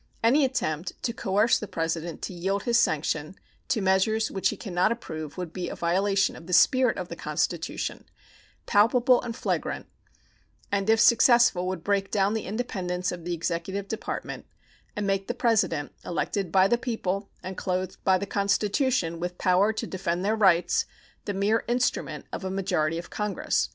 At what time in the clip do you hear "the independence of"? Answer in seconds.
12.33-13.25